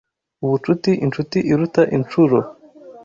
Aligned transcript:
Ubucuti 0.45 0.91
Inshuti 1.05 1.37
iruta 1.51 1.81
inshuro 1.97 2.37